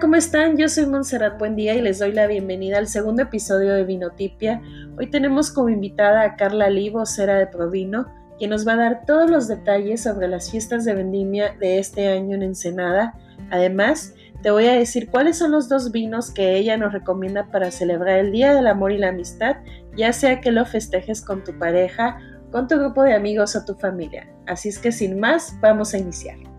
[0.00, 0.56] ¿cómo están?
[0.56, 4.62] Yo soy Montserrat Buendía y les doy la bienvenida al segundo episodio de Vinotipia.
[4.96, 8.06] Hoy tenemos como invitada a Carla Lee, vocera de Provino,
[8.38, 12.08] quien nos va a dar todos los detalles sobre las fiestas de vendimia de este
[12.08, 13.14] año en Ensenada.
[13.50, 17.70] Además, te voy a decir cuáles son los dos vinos que ella nos recomienda para
[17.70, 19.56] celebrar el Día del Amor y la Amistad,
[19.96, 22.18] ya sea que lo festejes con tu pareja,
[22.50, 24.32] con tu grupo de amigos o tu familia.
[24.46, 26.49] Así es que sin más, vamos a iniciar.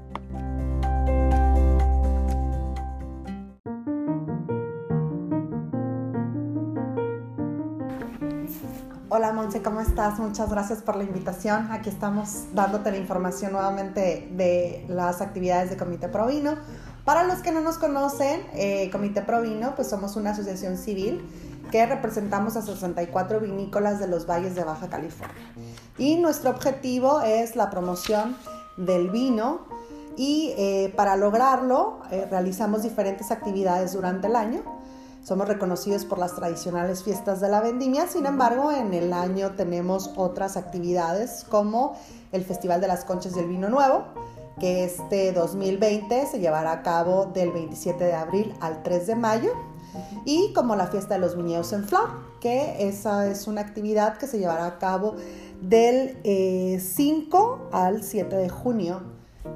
[9.14, 10.20] Hola Monse, ¿cómo estás?
[10.20, 11.70] Muchas gracias por la invitación.
[11.74, 16.56] Aquí estamos dándote la información nuevamente de las actividades de Comité Provino.
[17.04, 21.28] Para los que no nos conocen, eh, Comité Provino, pues somos una asociación civil
[21.72, 25.44] que representamos a 64 vinícolas de los valles de Baja California.
[25.98, 28.38] Y nuestro objetivo es la promoción
[28.78, 29.66] del vino
[30.16, 34.81] y eh, para lograrlo eh, realizamos diferentes actividades durante el año
[35.24, 40.12] somos reconocidos por las tradicionales fiestas de la vendimia, sin embargo, en el año tenemos
[40.16, 41.96] otras actividades como
[42.32, 44.06] el Festival de las Conchas del Vino Nuevo,
[44.60, 49.52] que este 2020 se llevará a cabo del 27 de abril al 3 de mayo,
[50.26, 54.28] y como la fiesta de los viñedos en flor, que esa es una actividad que
[54.28, 55.16] se llevará a cabo
[55.62, 59.02] del 5 eh, al 7 de junio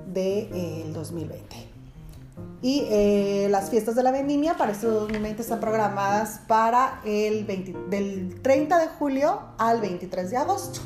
[0.08, 1.65] del de, 2020.
[2.66, 8.42] Y eh, las fiestas de la vendimia para este 2020 están programadas para el del
[8.42, 10.80] 30 de julio al 23 de agosto.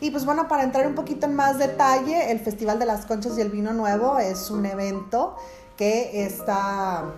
[0.00, 3.36] Y pues bueno, para entrar un poquito en más detalle, el Festival de las Conchas
[3.36, 5.34] y el Vino Nuevo es un evento
[5.76, 7.14] que está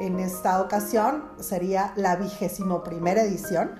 [0.00, 3.70] en esta ocasión sería la vigésimo primera edición.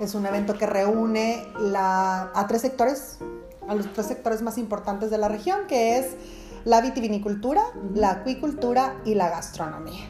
[0.00, 3.20] Es un evento que reúne a tres sectores,
[3.66, 6.08] a los tres sectores más importantes de la región, que es
[6.64, 7.62] la vitivinicultura,
[7.94, 10.06] la acuicultura y la gastronomía.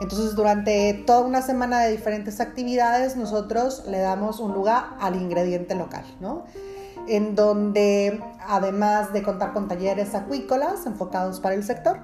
[0.00, 5.74] Entonces, durante toda una semana de diferentes actividades, nosotros le damos un lugar al ingrediente
[5.74, 6.44] local, ¿no?
[7.08, 11.98] En donde, además de contar con talleres acuícolas enfocados para el sector,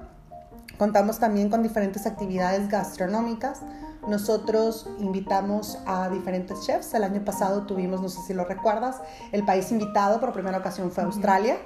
[0.77, 3.61] contamos también con diferentes actividades gastronómicas.
[4.09, 6.93] Nosotros invitamos a diferentes chefs.
[6.93, 9.01] El año pasado tuvimos, no sé si lo recuerdas,
[9.31, 11.57] el país invitado por primera ocasión fue Australia.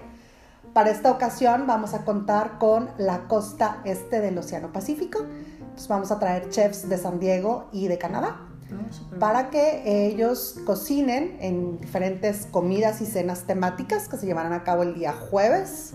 [0.73, 5.19] Para esta ocasión vamos a contar con la costa este del Océano Pacífico.
[5.59, 8.41] Entonces vamos a traer chefs de San Diego y de Canadá
[8.71, 14.63] ah, para que ellos cocinen en diferentes comidas y cenas temáticas que se llevarán a
[14.63, 15.93] cabo el día jueves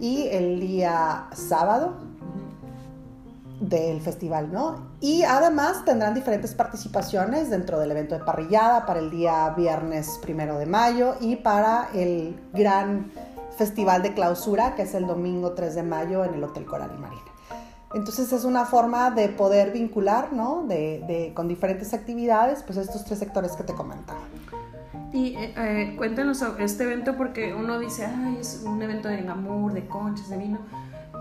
[0.00, 1.96] y el día sábado
[3.60, 4.88] del festival, ¿no?
[5.00, 10.58] Y además tendrán diferentes participaciones dentro del evento de parrillada para el día viernes primero
[10.58, 13.10] de mayo y para el gran
[13.58, 17.00] festival de clausura, que es el domingo 3 de mayo en el Hotel Coral y
[17.00, 17.22] Marina.
[17.94, 20.64] Entonces es una forma de poder vincular, ¿no?
[20.66, 24.20] De, con diferentes actividades, pues estos tres sectores que te comentaba.
[25.12, 29.26] Y eh, eh, cuéntanos sobre este evento porque uno dice, ay, es un evento de
[29.26, 30.58] amor, de conchas, de vino,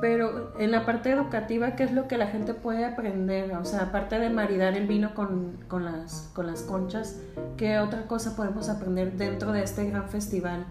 [0.01, 3.55] pero en la parte educativa, ¿qué es lo que la gente puede aprender?
[3.55, 7.17] O sea, aparte de maridar el vino con, con, las, con las conchas,
[7.55, 10.65] ¿qué otra cosa podemos aprender dentro de este gran festival?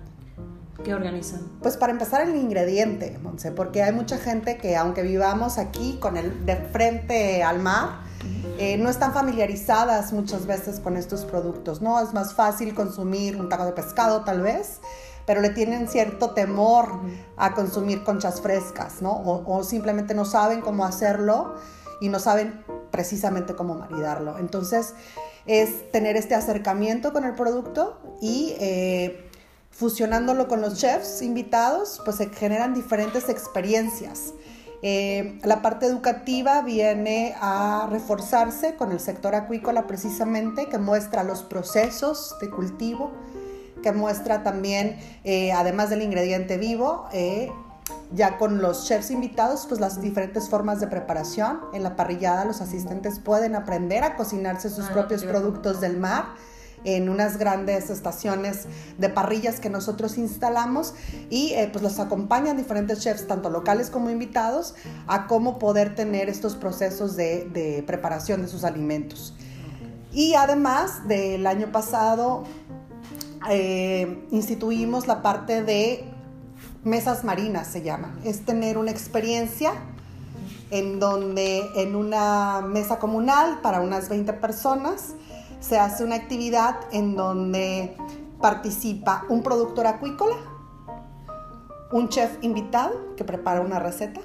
[0.84, 1.40] Que organizan?
[1.62, 6.16] Pues para empezar el ingrediente, Monse, porque hay mucha gente que aunque vivamos aquí con
[6.16, 8.06] el de frente al mar,
[8.58, 12.00] eh, no están familiarizadas muchas veces con estos productos, ¿no?
[12.00, 14.80] Es más fácil consumir un taco de pescado tal vez,
[15.26, 17.00] pero le tienen cierto temor
[17.36, 19.12] a consumir conchas frescas, ¿no?
[19.12, 21.56] O, simplemente no saben cómo hacerlo
[22.00, 24.38] y no saben precisamente cómo maridarlo.
[24.38, 24.94] Entonces,
[25.44, 29.28] es tener este acercamiento con el producto y eh,
[29.76, 34.32] fusionándolo con los chefs invitados, pues se generan diferentes experiencias.
[34.82, 41.42] Eh, la parte educativa viene a reforzarse con el sector acuícola precisamente, que muestra los
[41.42, 43.12] procesos de cultivo,
[43.82, 47.50] que muestra también, eh, además del ingrediente vivo, eh,
[48.12, 51.60] ya con los chefs invitados, pues las diferentes formas de preparación.
[51.74, 56.24] En la parrillada los asistentes pueden aprender a cocinarse sus ah, propios productos del mar
[56.84, 58.66] en unas grandes estaciones
[58.98, 60.94] de parrillas que nosotros instalamos
[61.30, 64.74] y eh, pues los acompañan diferentes chefs, tanto locales como invitados,
[65.06, 69.34] a cómo poder tener estos procesos de, preparación de sus alimentos.
[70.12, 72.44] Y además del año pasado
[73.50, 76.04] eh, instituimos la parte de
[76.84, 78.16] mesas marinas, se llama.
[78.24, 79.72] Es tener una experiencia
[80.70, 85.14] en donde en una mesa comunal para unas 20 personas
[85.60, 87.96] se hace una actividad en donde
[88.40, 90.36] participa un productor acuícola,
[91.92, 94.20] un chef invitado que prepara una receta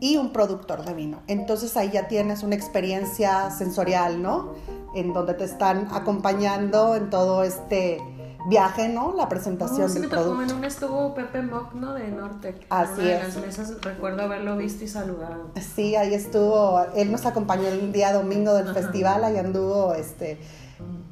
[0.00, 1.20] y un productor de vino.
[1.26, 4.54] Entonces ahí ya tienes una experiencia sensorial, ¿no?
[4.94, 8.00] En donde te están acompañando en todo este
[8.46, 9.14] viaje, ¿no?
[9.16, 10.30] La presentación del producto.
[10.30, 11.94] Como en un estuvo Pepe Mock, ¿no?
[11.94, 12.66] De Nortec.
[12.70, 13.34] Así una es.
[13.34, 15.50] De las mesas recuerdo haberlo visto y saludado.
[15.74, 16.80] Sí, ahí estuvo.
[16.94, 20.38] Él nos acompañó el día domingo del festival, ahí anduvo, este,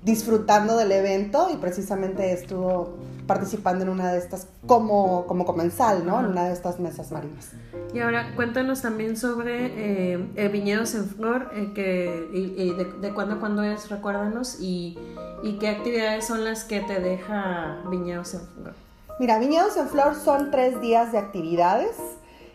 [0.02, 2.94] disfrutando del evento y precisamente estuvo
[3.26, 6.20] participando en una de estas como, como comensal, ¿no?
[6.20, 7.52] En una de estas mesas marinas.
[7.93, 13.37] Y ahora cuéntanos también sobre eh, Viñedos en Flor, eh, que, y, de, de, cuándo
[13.37, 14.99] a cuándo es, recuérdanos, y,
[15.43, 18.75] y, qué actividades son las que te deja Viñedos en Flor.
[19.19, 21.96] Mira, Viñedos en Flor son tres días de actividades.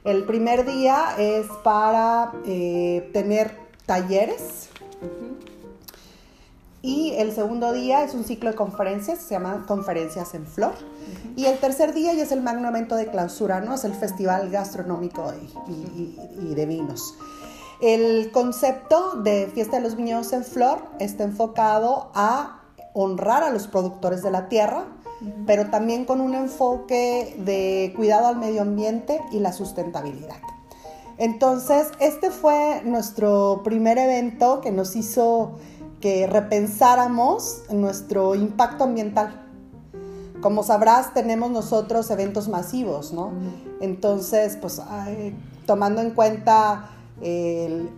[0.04, 3.52] El primer día es para eh, tener
[3.86, 4.70] talleres.
[6.84, 10.74] Y el segundo día es un ciclo de conferencias, se llama Conferencias en Flor.
[11.36, 13.76] Y el tercer día ya es el magno evento de clausura, ¿no?
[13.76, 15.32] Es el Festival Gastronómico
[15.68, 17.16] y, y, de Vinos.
[17.82, 22.62] El concepto de Fiesta de los Viñedos en Flor está enfocado a
[22.94, 24.86] honrar a los productores de la tierra,
[25.46, 30.38] pero también con un enfoque de cuidado al medio ambiente y la sustentabilidad.
[31.20, 35.60] Entonces, este fue nuestro primer evento que nos hizo
[36.02, 39.48] que repensáramos nuestro impacto ambiental.
[40.42, 43.32] Como sabrás, tenemos nosotros eventos masivos, ¿no?
[43.80, 44.82] Entonces, pues
[45.66, 46.90] tomando en cuenta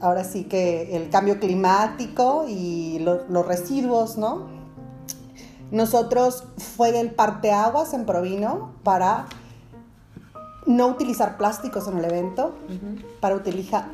[0.02, 4.48] ahora sí que el cambio climático y los residuos, ¿no?
[5.72, 9.26] Nosotros fue el parteaguas en Provino para
[10.66, 12.54] no utilizar plásticos en el evento,
[13.20, 13.42] para,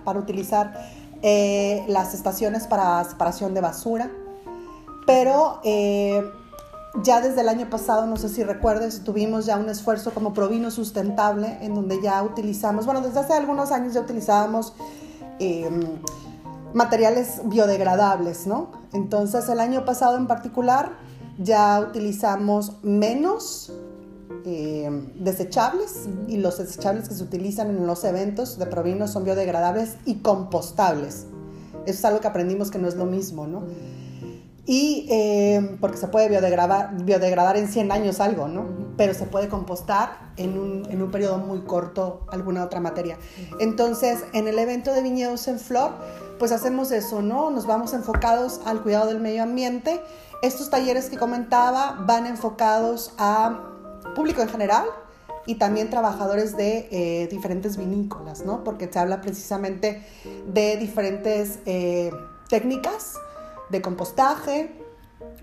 [0.03, 4.11] para utilizar eh, las estaciones para separación de basura,
[5.05, 6.23] pero eh,
[7.03, 10.71] ya desde el año pasado, no sé si recuerdes, tuvimos ya un esfuerzo como Provino
[10.71, 14.73] Sustentable, en donde ya utilizamos, bueno, desde hace algunos años ya utilizábamos
[15.39, 15.99] em,
[16.73, 18.71] materiales biodegradables, ¿no?
[18.93, 20.91] Entonces el año pasado en particular
[21.37, 23.71] ya utilizamos menos
[24.45, 29.95] eh, desechables y los desechables que se utilizan en los eventos de Provino son biodegradables
[30.05, 31.25] y compostables.
[31.85, 33.63] Eso es algo que aprendimos que no es lo mismo, ¿no?
[34.65, 38.65] Y eh, porque se puede biodegradar, biodegradar en 100 años algo, ¿no?
[38.97, 43.17] Pero se puede compostar en un, en un periodo muy corto alguna otra materia.
[43.59, 45.93] Entonces, en el evento de viñedos en flor,
[46.37, 47.49] pues hacemos eso, ¿no?
[47.49, 50.01] Nos vamos enfocados al cuidado del medio ambiente.
[50.43, 53.68] Estos talleres que comentaba van enfocados a
[54.15, 54.85] público en general
[55.45, 58.63] y también trabajadores de eh, diferentes vinícolas, ¿no?
[58.63, 60.05] Porque se habla precisamente
[60.45, 62.11] de diferentes eh,
[62.49, 63.15] técnicas
[63.69, 64.71] de compostaje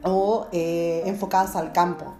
[0.04, 2.14] o eh, enfocadas al campo.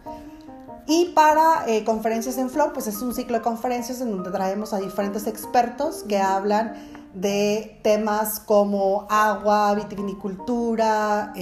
[0.89, 4.79] Y para conferencias en flor, pues es un ciclo de conferencias en donde traemos a
[4.79, 6.75] diferentes expertos que hablan
[7.13, 11.33] de temas como agua, vitivinicultura,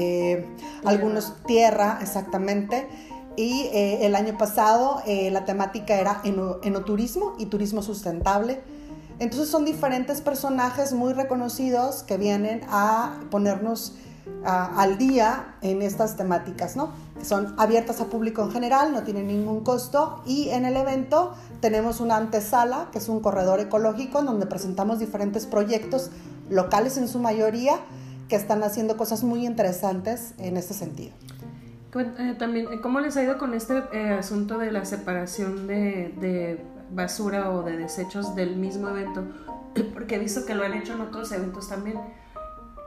[0.85, 2.89] algunos tierra, exactamente
[3.37, 8.61] y eh, el año pasado eh, la temática era enoturismo y turismo sustentable.
[9.19, 13.95] Entonces son diferentes personajes muy reconocidos que vienen a ponernos
[14.45, 16.91] al día en estas temáticas, ¿no?
[17.23, 22.01] Son abiertas a público en general, no tienen ningún costo y en el evento tenemos
[22.01, 26.11] una antesala, que es un corredor ecológico, donde presentamos diferentes proyectos
[26.51, 27.77] locales en su mayoría
[28.29, 31.15] que están haciendo cosas muy interesantes en este sentido.
[32.01, 36.65] Eh, también, eh, ¿cómo les ha ido con este eh, asunto de la separación de,
[36.91, 39.25] basura o de desechos del mismo evento?
[39.95, 42.01] Porque he visto que lo han hecho en otros eventos también.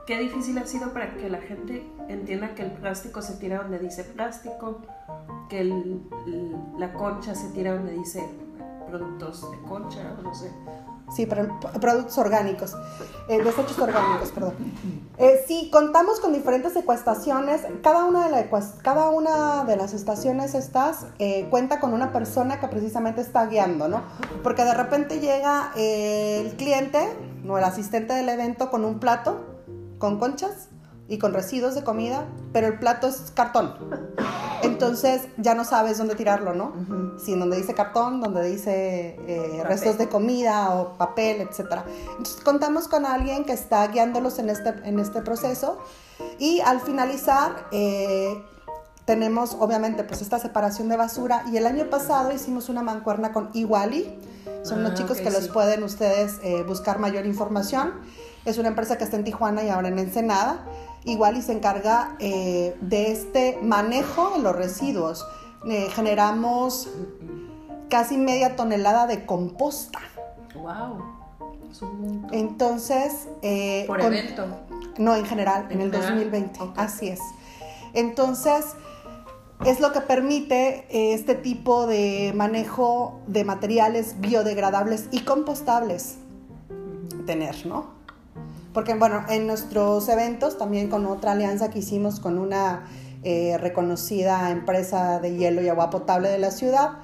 [0.06, 3.78] Qué difícil ha sido para que la gente entienda que el plástico se tira donde
[3.78, 4.80] dice plástico,
[5.50, 5.64] que
[6.78, 8.26] la concha se tira donde dice
[8.88, 10.50] productos de concha, no sé.
[11.14, 12.76] Sí, productos orgánicos,
[13.28, 14.54] eh, desechos orgánicos, perdón.
[15.16, 17.62] Eh, sí, contamos con diferentes ecuestaciones.
[17.82, 18.48] Cada una de,
[18.82, 23.88] cada una de las estaciones estas eh, cuenta con una persona que precisamente está guiando,
[23.88, 24.02] ¿no?
[24.42, 27.00] Porque de repente llega el cliente
[27.48, 29.44] o el asistente del evento con un plato,
[29.98, 30.68] con conchas
[31.08, 33.74] y con residuos de comida, pero el plato es cartón.
[34.62, 36.72] Entonces ya no sabes dónde tirarlo, ¿no?
[37.18, 41.82] Si donde dice cartón, donde dice eh, restos de comida o papel, etc.
[42.10, 45.78] Entonces contamos con alguien que está guiándolos en este, en este proceso
[46.38, 48.42] y al finalizar eh,
[49.04, 53.50] tenemos obviamente pues esta separación de basura y el año pasado hicimos una mancuerna con
[53.54, 54.18] Iguali.
[54.64, 57.92] Son los ah, chicos que los pueden ustedes eh, buscar mayor información.
[58.44, 60.64] Es una empresa que está en Tijuana y ahora en Ensenada
[61.04, 65.26] igual y se encarga eh, de este manejo de los residuos.
[65.66, 66.88] Eh, generamos
[67.88, 70.00] casi media tonelada de composta.
[70.54, 71.18] ¡Wow!
[72.32, 73.28] Entonces...
[73.42, 74.46] Eh, Por evento.
[74.98, 76.60] No, en general, en, el 2020.
[76.76, 77.20] Así es.
[77.94, 78.64] Entonces,
[79.64, 86.18] es lo que permite este tipo de manejo de materiales biodegradables y compostables
[87.26, 87.97] tener, ¿no?
[88.72, 92.84] Porque, bueno, en nuestros eventos, también con otra alianza que hicimos con una
[93.24, 96.98] eh, reconocida empresa de hielo y agua potable de la ciudad,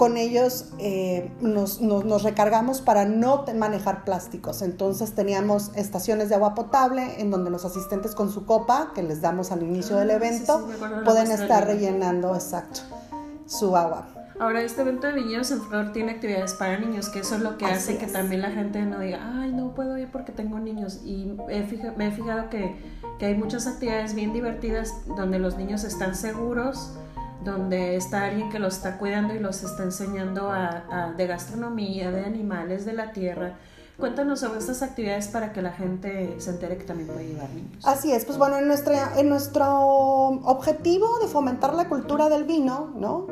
[0.00, 1.78] con ellos eh, nos,
[2.22, 4.62] recargamos para no manejar plásticos.
[4.62, 9.20] Entonces teníamos estaciones de agua potable en donde los asistentes con su copa, que les
[9.20, 10.66] damos al inicio del ah, evento,
[11.04, 12.80] pueden estar rellenando, exacto,
[13.44, 14.08] su agua.
[14.40, 17.58] Ahora, este evento de Viñedos en Flor tiene actividades para niños, que eso es lo
[17.58, 21.02] que hace que también la gente no diga, ay, no puedo ir porque tengo niños.
[21.04, 22.74] Y me he fijado que,
[23.18, 26.94] que hay muchas actividades bien divertidas donde los niños están seguros
[27.44, 32.24] donde está alguien que los está cuidando y los está enseñando a, de gastronomía, de
[32.24, 33.56] animales, de la tierra.
[33.98, 37.86] Cuéntanos sobre estas actividades para que la gente se entere que también puede llevar niños.
[37.86, 39.66] Así es, pues bueno, en, nuestra, en nuestro
[40.28, 43.26] objetivo de fomentar la cultura del vino, ¿no?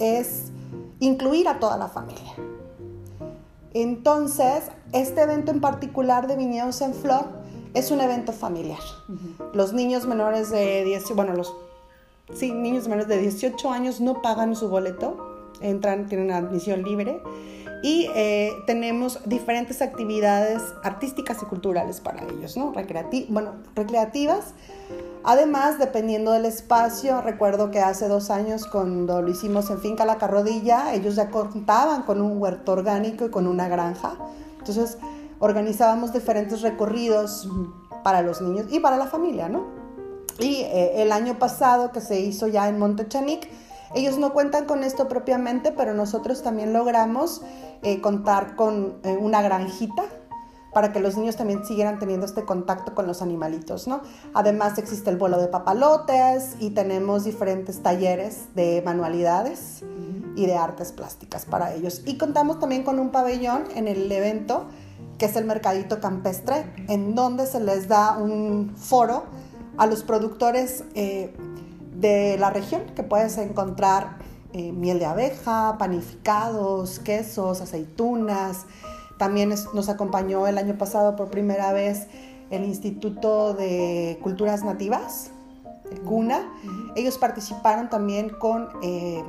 [0.00, 0.50] Es
[0.98, 2.34] incluir a toda la familia.
[3.72, 7.26] Entonces, este evento en particular de Viñedos en Flor
[7.74, 8.80] es un evento familiar.
[9.54, 11.54] Los niños menores de 10, bueno, los
[12.34, 17.20] Sí, niños menores de 18 años no pagan su boleto, entran, tienen admisión libre
[17.82, 22.72] y eh, tenemos diferentes actividades artísticas y culturales para ellos, ¿no?
[23.28, 24.54] bueno, recreativas.
[25.22, 30.16] Además, dependiendo del espacio, recuerdo que hace dos años cuando lo hicimos en Finca La
[30.16, 34.16] Carrodilla, ellos ya contaban con un huerto orgánico y con una granja.
[34.58, 34.98] Entonces,
[35.38, 37.48] organizábamos diferentes recorridos
[38.02, 39.66] para los niños y para la familia, ¿no?
[40.38, 43.48] Y eh, el año pasado que se hizo ya en Montechanic,
[43.94, 47.42] ellos no cuentan con esto propiamente, pero nosotros también logramos
[47.82, 50.04] eh, contar con eh, una granjita
[50.72, 54.02] para que los niños también siguieran teniendo este contacto con los animalitos, ¿no?
[54.34, 59.82] Además existe el vuelo de papalotes y tenemos diferentes talleres de manualidades
[60.36, 62.02] y de artes plásticas para ellos.
[62.06, 64.66] Y contamos también con un pabellón en el evento,
[65.18, 69.24] que es el Mercadito Campestre, en donde se les da un foro
[69.76, 71.34] a los productores eh,
[72.00, 74.18] de la región, que puedes encontrar
[74.52, 78.66] eh, miel de abeja, panificados, quesos, aceitunas.
[79.18, 82.08] También nos acompañó el año pasado por primera vez
[82.50, 85.30] el Instituto de Culturas Nativas,
[86.04, 86.52] CUNA.
[86.96, 89.22] Ellos participaron también con eh,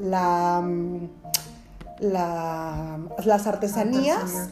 [0.00, 0.62] la
[2.02, 4.50] las artesanías.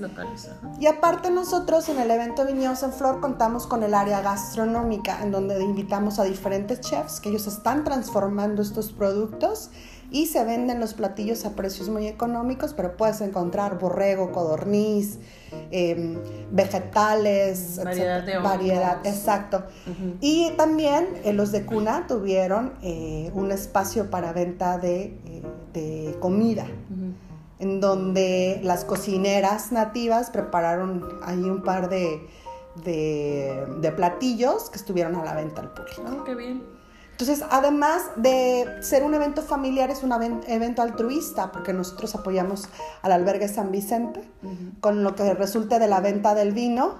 [0.78, 5.33] y aparte nosotros en el evento Viñedos en Flor contamos con el área gastronómica, en
[5.33, 9.71] donde invitamos a diferentes chefs que ellos están transformando estos productos
[10.12, 15.19] y se venden los platillos a precios muy económicos, pero puedes encontrar borrego, codorniz,
[15.71, 16.19] em,
[16.50, 19.64] vegetales, variedad de variedad, exacto.
[20.21, 25.19] Y también eh, los de Cuna tuvieron eh, un espacio para venta de,
[25.75, 26.66] eh, comida
[27.61, 32.26] en donde las cocineras nativas prepararon ahí un par de,
[32.85, 36.02] de, platillos que estuvieron a la venta al público.
[36.21, 36.62] Oh, qué bien.
[37.12, 40.12] Entonces, además de ser un evento familiar, es un
[40.47, 42.67] evento altruista, porque nosotros apoyamos
[43.02, 44.23] al albergue San Vicente,
[44.81, 46.95] con lo que resulta de la venta del vino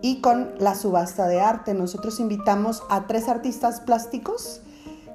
[0.00, 1.74] y con la subasta de arte.
[1.74, 4.60] Nosotros invitamos a tres artistas plásticos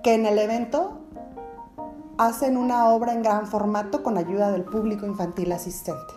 [0.03, 0.99] que en el evento
[2.19, 6.13] hacen una obra en gran formato con ayuda del público infantil asistente.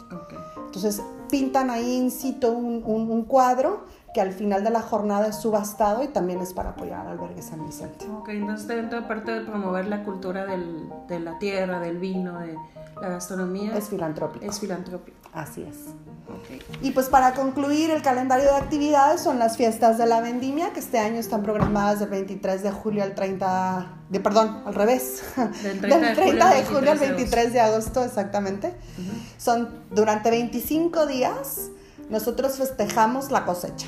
[0.56, 6.02] Entonces pintan ahí in situ un, cuadro que al final de la jornada es subastado
[6.02, 8.07] y también es para apoyar al albergue San Vicente.
[8.11, 12.57] Ok, entonces dentro aparte de promover la cultura de la tierra, del vino, de
[13.00, 13.76] la gastronomía.
[13.76, 14.45] Es filantrópico.
[14.45, 15.16] Es filantrópico.
[15.33, 15.95] Así es.
[16.83, 20.81] Y pues para concluir el calendario de actividades son las fiestas de la vendimia que
[20.81, 25.23] este año están programadas del 23 de julio al 30 de perdón, al revés.
[25.62, 26.11] Del 30,
[26.50, 28.75] de, julio, al 23 de agosto, exactamente.
[29.38, 31.71] Son durante 25 días
[32.11, 33.87] nosotros festejamos la cosecha.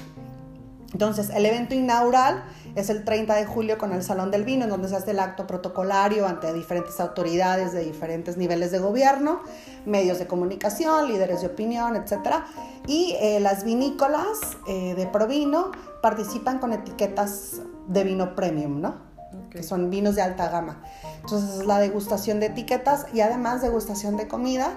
[0.94, 2.44] Entonces, el evento inaugural
[2.76, 5.18] es el 30 de julio con el Salón del Vino, en donde se hace el
[5.18, 9.40] acto protocolario ante diferentes autoridades de diferentes niveles de gobierno,
[9.86, 12.44] medios de comunicación, líderes de opinión, etc.
[12.86, 18.94] Y eh, las vinícolas eh, de Provino participan con etiquetas de vino premium, ¿no?
[19.50, 20.80] Que son vinos de alta gama.
[21.22, 24.72] Entonces es la degustación de etiquetas y además degustación de comida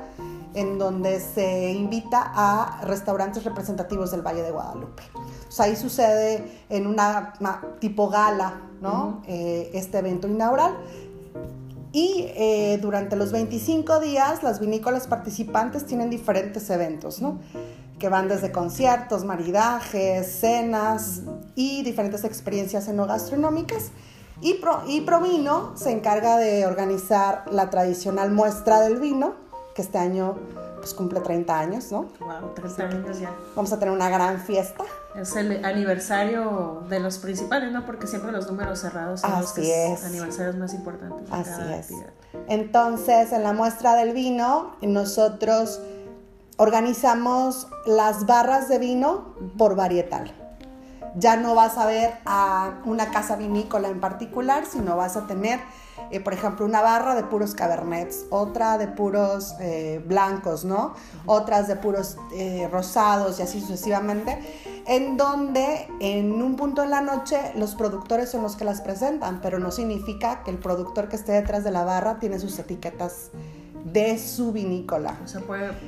[0.56, 5.04] en donde se invita a restaurantes representativos del Valle de Guadalupe.
[5.60, 7.34] Ahí sucede en una,
[7.80, 9.22] tipo gala, ¿no?
[9.28, 10.78] Eh, este evento inaugural.
[11.92, 17.40] Y eh, durante los 25 días, las vinícolas participantes tienen diferentes eventos, ¿no?
[18.00, 21.22] que van desde conciertos, maridajes, cenas
[21.56, 23.92] y diferentes experiencias enogastronómicas.
[24.40, 29.34] Y, Pro, y Provino se encarga de organizar la tradicional muestra del vino,
[29.74, 30.36] que este año
[30.78, 32.06] pues, cumple 30 años, ¿no?
[32.20, 33.36] Wow, 30 años ya.
[33.56, 34.84] Vamos a tener una gran fiesta.
[35.18, 37.86] Es el aniversario de los principales, ¿no?
[37.86, 40.04] Porque siempre los números cerrados son los que es.
[40.04, 41.28] aniversarios más importantes.
[41.32, 41.90] Así es.
[42.48, 45.82] Entonces, en la muestra del vino, nosotros
[46.58, 50.32] organizamos las barras de vino por varietal.
[51.20, 55.60] Ya no vas a ver a una casa vinícola en particular, sino vas a tener,
[56.12, 60.94] eh, por ejemplo, una barra de puros cabernets, otra de puros eh, blancos, ¿no?
[61.26, 64.38] Otras de puros eh, rosados y así sucesivamente,
[64.86, 69.42] en donde en un punto de la noche los productores son los que las presentan,
[69.42, 73.32] pero no significa que el productor que esté detrás de la barra tiene sus etiquetas
[73.94, 75.18] de su vinícola.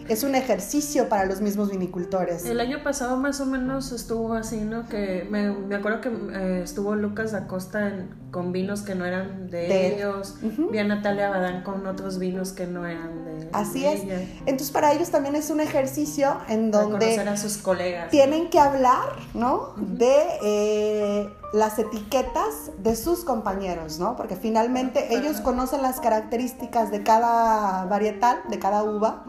[0.07, 2.45] Es un ejercicio para los mismos vinicultores.
[2.45, 4.87] El año pasado más o menos estuvo así, ¿no?
[4.87, 10.35] Que me, acuerdo que eh, estuvo Lucas Acosta con vinos que no eran de, ellos.
[10.41, 14.01] Vi a Natalia Badán con otros vinos que no eran de Así es.
[14.45, 17.19] Entonces para ellos también es un ejercicio en donde...
[17.19, 18.09] a sus colegas.
[18.11, 19.73] Tienen que hablar, ¿no?
[19.77, 20.15] De...
[20.43, 24.15] Eh, las etiquetas de sus compañeros, ¿no?
[24.15, 29.23] Porque finalmente ellos conocen las características de cada varietal, de cada uva,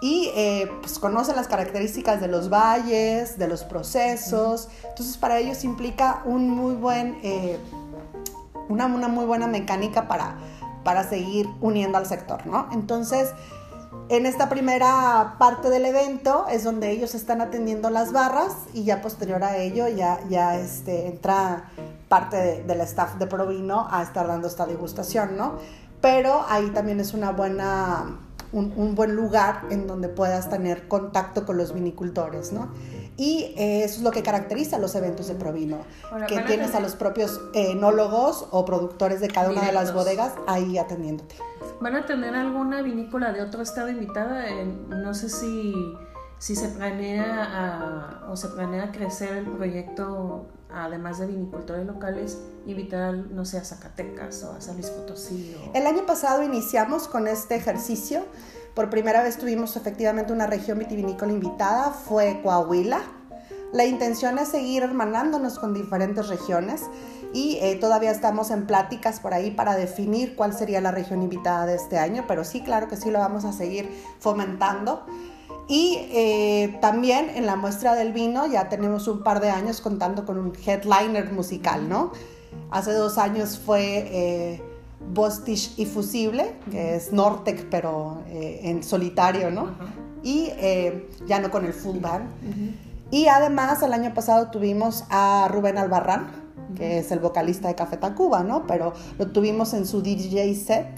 [0.00, 4.68] y eh, pues conocen las características de los valles, de los procesos.
[4.88, 7.58] Entonces para ellos implica un muy buen, eh,
[8.68, 10.36] una, una, muy buena mecánica para,
[10.84, 12.68] para seguir uniendo al sector, ¿no?
[12.72, 13.30] Entonces
[14.08, 19.02] en esta primera parte del evento es donde ellos están atendiendo las barras y ya
[19.02, 21.70] posterior a ello ya, ya este, entra
[22.08, 25.54] parte del staff de Provino a estar dando esta degustación, ¿no?
[26.00, 28.16] Pero ahí también es una buena,
[28.56, 32.72] un, buen lugar en donde puedas tener contacto con los vinicultores, ¿no?
[33.16, 35.78] Y eh, eso es lo que caracteriza los eventos de Provino,
[36.28, 40.78] que tienes a los propios enólogos o productores de cada una de las bodegas ahí
[40.78, 41.36] atendiéndote.
[41.80, 44.44] ¿Van a tener alguna vinícola de otro estado invitada?
[44.88, 45.74] no sé si,
[46.38, 53.44] si se planea o se planea crecer el proyecto, además de vinicultores locales, invitar, no
[53.44, 55.56] sé, a Zacatecas o a San Luis Potosí.
[55.74, 58.24] El año pasado iniciamos con este ejercicio.
[58.74, 63.00] Por primera vez tuvimos efectivamente una región vitivinícola invitada, fue Coahuila.
[63.72, 66.82] La intención es seguir hermanándonos con diferentes regiones
[67.32, 71.66] y eh, todavía estamos en pláticas por ahí para definir cuál sería la región invitada
[71.66, 75.04] de este año, pero sí, claro que sí lo vamos a seguir fomentando.
[75.68, 80.24] Y eh, también en la muestra del vino ya tenemos un par de años contando
[80.24, 82.12] con un headliner musical, ¿no?
[82.70, 84.62] Hace dos años fue eh,
[85.12, 89.70] Bostich y Fusible, que es Nortec, pero eh, en solitario, ¿no?
[90.22, 90.50] Y
[91.26, 92.28] ya no con el full band.
[93.10, 96.30] Y además el año pasado tuvimos a Rubén Albarrán,
[96.74, 98.66] que es el vocalista de Café Tacuba, ¿no?
[98.66, 100.88] Pero lo tuvimos en su DJ set.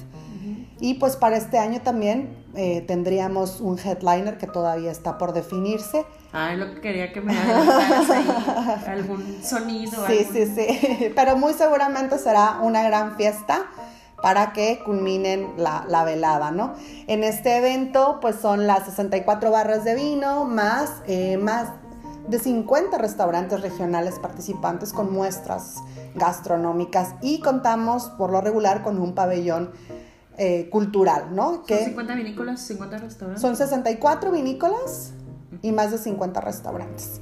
[0.81, 6.07] Y pues para este año también eh, tendríamos un headliner que todavía está por definirse.
[6.33, 8.29] Ay, lo que quería que me ahí,
[8.87, 10.07] algún sonido.
[10.07, 11.12] Sí, sí, sí.
[11.17, 13.67] Pero muy seguramente será una gran fiesta
[14.23, 16.75] para que culminen la, la, velada, ¿no?
[17.07, 21.69] En este evento, pues son las 64 barras de vino, más, eh, más
[22.29, 25.77] de 50 restaurantes regionales participantes con muestras
[26.14, 29.73] gastronómicas y contamos por lo regular con un pabellón
[30.38, 31.64] eh, cultural, ¿no?
[31.66, 33.42] ¿Son 50 vinícolas, 50 restaurantes?
[33.42, 35.12] Son 64 vinícolas
[35.62, 37.20] y más de 50 restaurantes.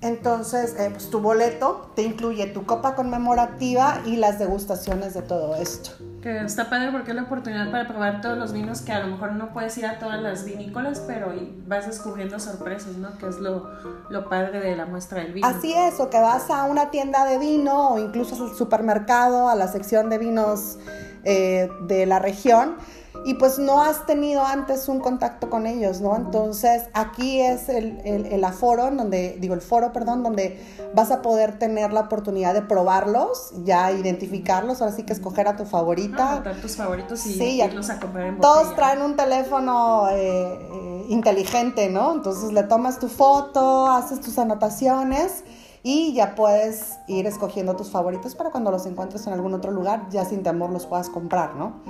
[0.00, 5.54] Entonces, eh, pues tu boleto te incluye tu copa conmemorativa y las degustaciones de todo
[5.54, 5.92] esto.
[6.20, 9.06] Que está padre porque es la oportunidad para probar todos los vinos que a lo
[9.06, 11.32] mejor no puedes ir a todas las vinícolas, pero
[11.68, 13.16] vas descubriendo sorpresas, ¿no?
[13.16, 13.70] Que es lo,
[14.10, 15.46] lo padre de la muestra del vino.
[15.46, 19.54] Así es, o que vas a una tienda de vino o incluso al supermercado, a
[19.54, 20.78] la sección de vinos
[21.24, 22.76] eh, de la región
[23.24, 26.16] y pues no has tenido antes un contacto con ellos, ¿no?
[26.16, 30.58] Entonces aquí es el, el, aforo, donde, digo, el foro, perdón, donde
[30.94, 35.56] vas a poder tener la oportunidad de probarlos, ya identificarlos, ahora sí que escoger a
[35.56, 36.42] tu favorita.
[36.44, 41.90] Ah, tus favoritos y irlos a comprar en Todos traen un teléfono eh, eh, inteligente,
[41.90, 42.14] ¿no?
[42.14, 45.44] Entonces le tomas tu foto, haces tus anotaciones
[45.82, 50.08] y ya puedes ir escogiendo tus favoritos para cuando los encuentres en algún otro lugar,
[50.10, 51.82] ya sin temor los puedas comprar, ¿no?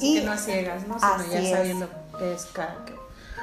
[0.00, 0.98] y, que no ciegas, ¿no?
[0.98, 2.76] Sino ya sabiendo qué es cada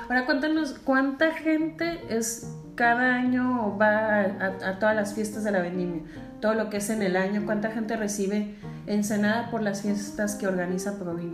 [0.10, 6.04] Ahora cuéntanos, ¿cuánta gente es cada año va a, todas las fiestas de la vendimia?
[6.40, 10.48] Todo lo que es en el año, ¿cuánta gente recibe Ensenada por las fiestas que
[10.48, 11.32] organiza Provino?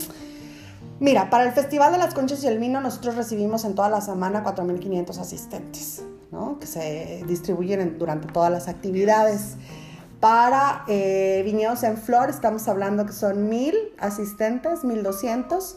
[0.98, 4.00] Mira, para el Festival de las Conchas y el Vino nosotros recibimos en toda la
[4.00, 6.02] semana 4.500 asistentes,
[6.34, 6.58] ¿no?
[6.58, 9.56] que se distribuyen durante todas las actividades.
[10.20, 15.76] Para eh, Viñedos en Flor estamos hablando que son 1.000 asistentes, 1.200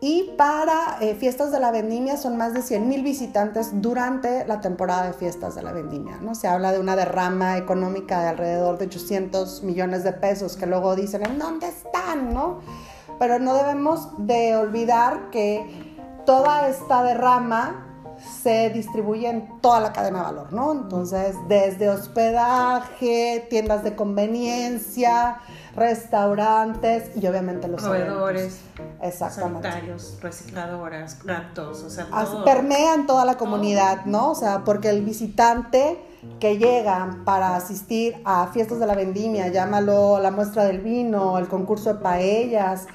[0.00, 4.60] y para eh, Fiestas de la Vendimia son más de 100 mil visitantes durante la
[4.60, 6.18] temporada de Fiestas de la Vendimia.
[6.20, 6.36] ¿no?
[6.36, 10.94] Se habla de una derrama económica de alrededor de 800 millones de pesos que luego
[10.94, 12.32] dicen, ¿en dónde están?
[12.32, 12.60] ¿no?
[13.18, 17.87] Pero no debemos de olvidar que toda esta derrama
[18.18, 20.72] se distribuye en toda la cadena de valor, ¿no?
[20.72, 25.38] Entonces, desde hospedaje, tiendas de conveniencia,
[25.76, 28.60] restaurantes y obviamente los proveedores,
[29.00, 32.44] exactamente, sanitarios, recicladoras, platos, o sea, todo.
[32.44, 34.30] permean toda la comunidad, ¿no?
[34.30, 35.98] O sea, porque el visitante
[36.40, 41.48] que llega para asistir a fiestas de la vendimia, llámalo la muestra del vino, el
[41.48, 42.86] concurso de paellas,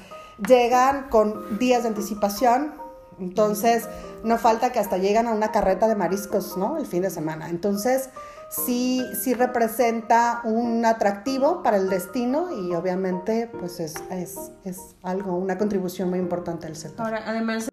[0.46, 2.74] llegan con días de anticipación,
[3.18, 3.88] entonces
[4.22, 6.76] no falta que hasta llegan a una carreta de mariscos, ¿no?
[6.76, 7.48] El fin de semana.
[7.48, 8.10] Entonces,
[8.50, 15.58] sí, sí representa un atractivo para el destino y obviamente pues es, es, algo, una
[15.58, 17.06] contribución muy importante al sector.
[17.06, 17.68] Ahora, además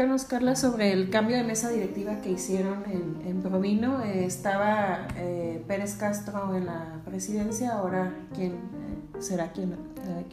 [0.00, 4.02] platícanos, Carla, sobre el cambio de mesa directiva que hicieron en, en Provino.
[4.02, 9.76] Eh, estaba eh, Pérez Castro en la presidencia, ahora quién eh, será quién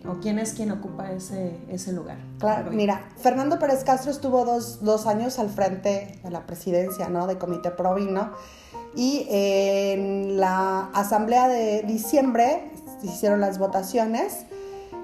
[0.08, 2.18] o quién es quien ocupa ese, ese lugar.
[2.40, 7.28] Claro, mira, Fernando Pérez Castro estuvo dos, dos, años al frente de la presidencia ¿no?
[7.28, 8.32] de Comité Provino
[8.96, 14.46] y en la asamblea de diciembre se hicieron las votaciones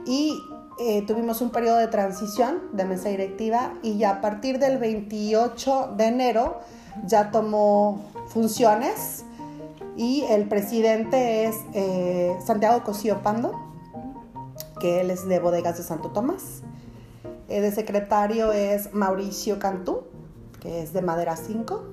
[0.05, 0.39] y
[0.79, 5.93] eh, tuvimos un periodo de transición de mesa directiva y ya a partir del 28
[5.97, 6.59] de enero
[7.05, 9.25] ya tomó funciones
[9.95, 13.53] y el presidente es eh, Santiago Cosío Pando,
[14.79, 16.63] que él es de Bodegas de Santo Tomás.
[17.47, 20.05] El de secretario es Mauricio Cantú,
[20.59, 21.83] que es de Madera 5.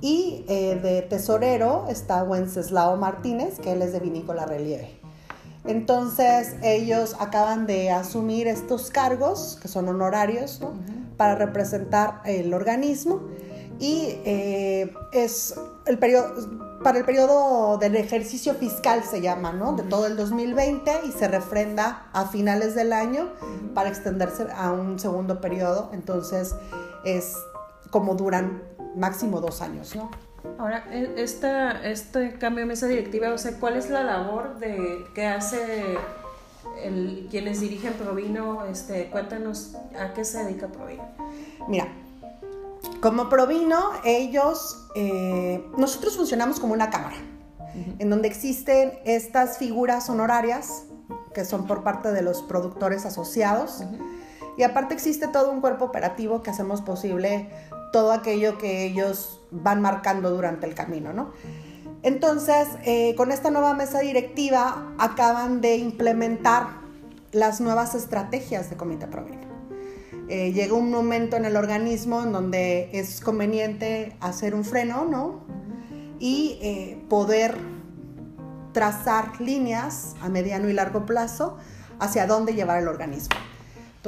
[0.00, 4.97] Y eh, de tesorero está Wenceslao Martínez, que él es de Vinícola Relieve.
[5.64, 10.60] Entonces ellos acaban de asumir estos cargos, que son honorarios,
[11.16, 13.20] para representar el organismo
[13.80, 15.54] y eh, es
[15.86, 16.34] el periodo,
[16.82, 19.72] para el periodo del ejercicio fiscal se llama, ¿no?
[19.72, 23.30] De todo el 2020 y se refrenda a finales del año
[23.74, 25.90] para extenderse a un segundo periodo.
[25.92, 26.54] Entonces
[27.04, 27.34] es
[27.90, 28.62] como duran
[28.96, 30.10] máximo dos años, ¿no?
[30.58, 35.04] Ahora, e, esta, este cambio de mesa directiva, o sea, ¿cuál es la labor de
[35.14, 35.98] que hace
[36.82, 38.64] el, quienes dirigen Provino?
[38.66, 41.04] Este, cuéntanos a qué se dedica Provino.
[41.68, 41.88] Mira,
[43.00, 47.16] como Provino, ellos, eh, nosotros funcionamos como una cámara,
[47.98, 50.84] en donde existen estas figuras honorarias
[51.32, 53.84] que son por parte de los productores asociados.
[54.56, 57.48] Y aparte existe todo un cuerpo operativo que hacemos posible
[57.92, 61.32] todo aquello que ellos van marcando durante el camino, ¿no?
[62.02, 66.68] Entonces, eh, con esta nueva mesa directiva acaban de implementar
[67.32, 69.48] las nuevas estrategias de Comité Provino.
[70.28, 75.40] Eh, llega un momento en el organismo en donde es conveniente hacer un freno, ¿no?
[76.18, 77.56] Y eh, poder
[78.72, 81.56] trazar líneas a mediano y largo plazo
[81.98, 83.34] hacia dónde llevar el organismo.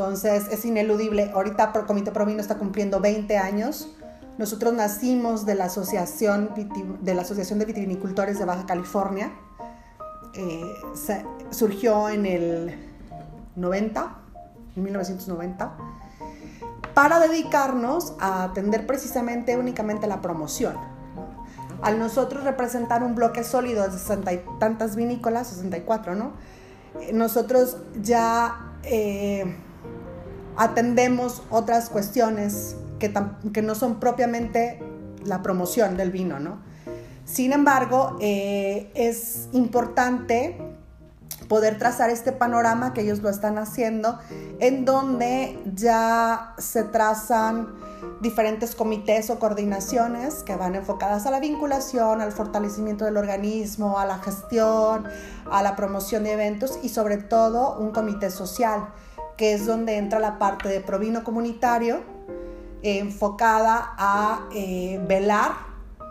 [0.00, 1.30] Entonces es ineludible.
[1.34, 3.90] Ahorita Comité Provino está cumpliendo 20 años.
[4.38, 6.52] Nosotros nacimos de la Asociación,
[7.02, 9.30] de, la Asociación de Vitivinicultores de Baja California.
[10.32, 10.72] Eh,
[11.50, 12.78] surgió en el
[13.56, 14.16] 90,
[14.74, 15.76] en 1990,
[16.94, 20.76] para dedicarnos a atender precisamente únicamente la promoción.
[21.82, 26.32] Al nosotros representar un bloque sólido de 60 y tantas vinícolas, 64, ¿no?
[27.02, 29.56] Eh, nosotros ya eh,
[30.56, 34.82] atendemos otras cuestiones que, no son propiamente
[35.24, 36.58] la promoción del vino, ¿no?
[37.24, 40.58] Sin embargo, eh, es importante
[41.48, 44.18] poder trazar este panorama que ellos lo están haciendo,
[44.60, 47.74] en donde ya se trazan
[48.20, 54.06] diferentes comités o coordinaciones que van enfocadas a la vinculación, al fortalecimiento del organismo, a
[54.06, 55.08] la gestión,
[55.50, 58.88] a la promoción de eventos y sobre todo un comité social
[59.40, 62.02] que es donde entra la parte de provino comunitario,
[62.82, 65.52] enfocada a eh, velar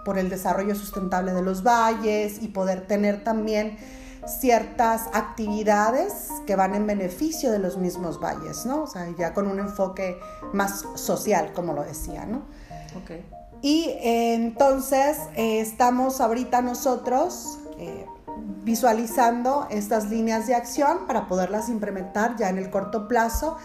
[0.04, 3.78] por el desarrollo sustentable de los valles y poder tener también
[4.26, 8.82] ciertas actividades que van en beneficio de los mismos valles, ¿no?
[8.82, 10.20] O sea, ya con un enfoque
[10.52, 12.38] más social, como lo decía, ¿no?
[13.00, 13.12] Ok.
[13.62, 18.08] Y eh, entonces eh, estamos ahorita nosotros eh,
[18.64, 23.58] visualizando estas líneas de acción para poderlas implementar ya en el corto plazo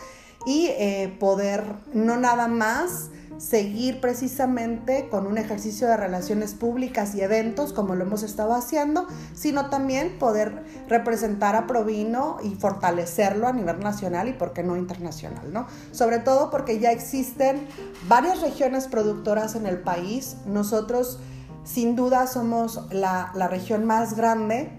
[0.47, 0.71] y
[1.19, 7.95] poder no nada más seguir precisamente con un ejercicio de relaciones públicas y eventos como
[7.95, 14.29] lo hemos estado haciendo, sino también poder representar a Provino y fortalecerlo a nivel nacional
[14.29, 15.67] y por qué no internacional, ¿no?
[15.91, 17.67] Sobre todo porque ya existen
[18.07, 20.37] varias regiones productoras en el país.
[20.47, 21.19] Nosotros
[21.65, 24.71] sin duda somos la, región más grande.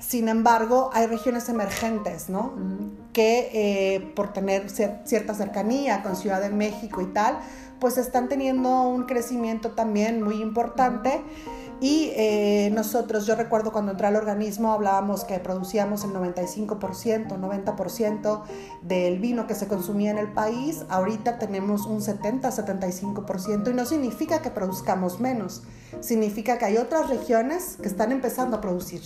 [0.00, 2.52] Sin embargo, hay regiones emergentes, ¿no?
[3.12, 7.38] Que eh, por tener cierta cercanía con Ciudad de México y tal,
[7.78, 11.20] pues están teniendo un crecimiento también muy importante.
[11.82, 18.42] Y eh, nosotros, yo recuerdo cuando entré al organismo, hablábamos que producíamos el 95%, 90%
[18.82, 20.84] del vino que se consumía en el país.
[20.88, 25.64] Ahorita tenemos un 70, 75% y no significa que produzcamos menos,
[25.98, 29.02] significa que hay otras regiones que están empezando a producir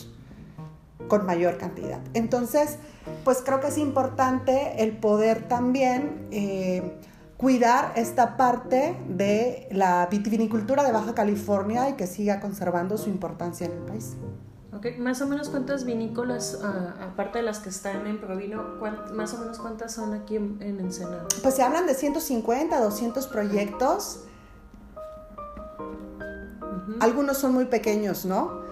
[1.09, 2.01] con mayor cantidad.
[2.15, 2.79] Entonces,
[3.25, 6.29] pues creo que es importante el poder también...
[6.31, 6.99] Eh,
[7.37, 13.67] cuidar esta parte de la vitivinicultura de Baja California y que siga conservando su importancia
[13.67, 14.17] en el país.
[14.73, 14.99] Okay.
[14.99, 18.63] Más o menos cuántas vinícolas, ah, aparte de las que están en Provino,
[19.15, 21.27] más o menos cuántas son aquí en, Ensenada?
[21.43, 24.25] Pues se hablan de 150, 200 proyectos.
[27.01, 28.66] Algunos son muy pequeños, ¿no?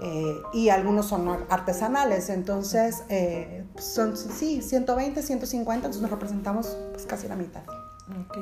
[0.00, 7.04] Eh, y algunos son artesanales, entonces eh, son, sí, 120, 150, entonces nos representamos pues,
[7.04, 7.62] casi la mitad.
[8.08, 8.38] Ok.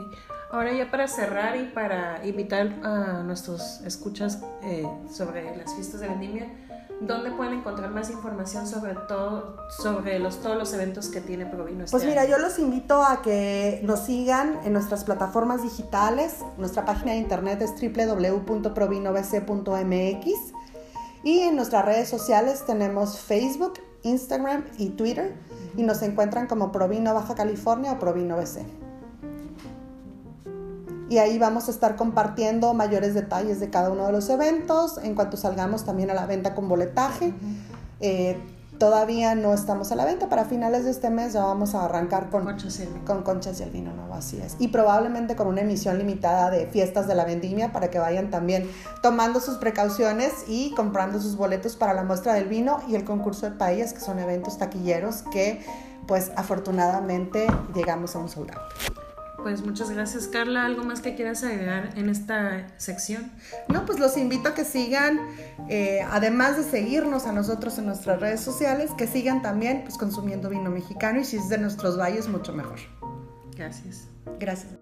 [0.53, 6.09] Ahora ya para cerrar y para invitar a nuestros escuchas eh, sobre las fiestas de
[6.09, 6.53] vendimia,
[7.01, 11.85] ¿dónde pueden encontrar más información sobre todo, sobre los, todos los eventos que tiene Provino
[11.85, 16.41] este Pues mira, yo los invito a que nos sigan en nuestras plataformas digitales.
[16.59, 20.56] Nuestra página de internet es www.provinovc.mx
[21.23, 25.35] y en nuestras redes sociales tenemos Facebook, Instagram y Twitter.
[25.77, 28.65] Y nos encuentran como Provino Baja California o Provino BC
[31.09, 34.99] y ahí vamos a estar compartiendo mayores detalles de cada uno de los eventos.
[34.99, 37.33] En cuanto salgamos también a la venta con boletaje.
[38.01, 38.37] Eh,
[38.79, 42.31] todavía no estamos a la venta, para finales de este mes ya vamos a arrancar
[42.31, 44.57] con conchas y el vino, con conchas y el vino nuevo, así es.
[44.59, 48.71] Y probablemente con una emisión limitada de fiestas de la vendimia para que vayan también
[49.03, 53.49] tomando sus precauciones y comprando sus boletos para la muestra del vino y el concurso
[53.49, 55.65] de paellas, que son eventos taquilleros que
[56.07, 58.61] pues afortunadamente llegamos a un soldado
[59.47, 60.65] pues muchas gracias Carla.
[60.65, 63.31] ¿Algo más que quieras agregar en esta sección?
[63.69, 65.21] No, pues los invito a que sigan,
[65.69, 70.49] eh, además de seguirnos a nosotros en nuestras redes sociales, que sigan también pues, consumiendo
[70.49, 72.81] vino mexicano y si es de nuestros valles, mucho mejor.
[73.57, 74.09] Gracias.
[74.41, 74.73] Gracias.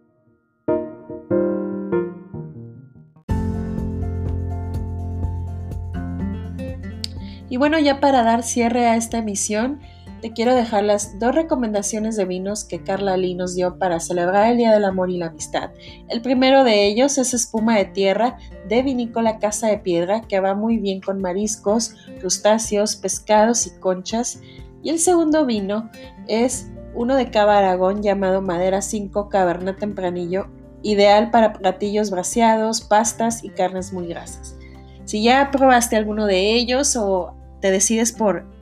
[7.51, 9.83] Y bueno, ya para dar cierre a esta emisión,
[10.25, 14.51] te quiero dejar las dos recomendaciones de vinos que Carla Lee nos dio para celebrar
[14.51, 15.73] el Día del Amor y la Amistad.
[16.09, 20.55] El primero de ellos es espuma de tierra de vinícola Casa de Piedra, que va
[20.55, 24.41] muy bien con mariscos, crustáceos, pescados y conchas.
[24.83, 25.91] Y el segundo vino
[26.27, 30.47] es uno de Cava Aragón llamado Madera 5 Cabernet Tempranillo,
[30.83, 34.57] ideal para platillos braseados, pastas y carnes muy grasas.
[35.05, 38.54] Si ya probaste alguno de ellos o te decides por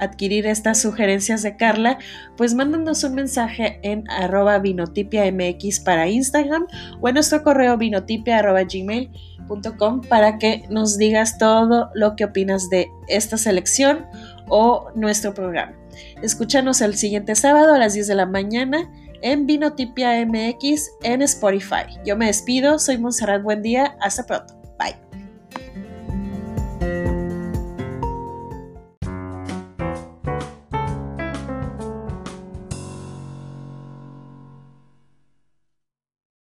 [0.00, 1.98] adquirir estas sugerencias de Carla,
[2.36, 6.66] pues mándanos un mensaje en arroba vinotipiamx para Instagram
[7.00, 13.36] o en nuestro correo vinotipia.gmail.com para que nos digas todo lo que opinas de esta
[13.36, 14.06] selección
[14.48, 15.76] o nuestro programa.
[16.22, 18.88] Escúchanos el siguiente sábado a las 10 de la mañana
[19.22, 21.84] en Vinotipia MX en Spotify.
[22.04, 24.59] Yo me despido, soy Monserrat Buen Día, hasta pronto.